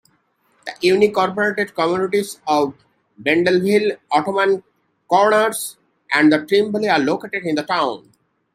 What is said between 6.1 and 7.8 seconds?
and Trimbelle are located in the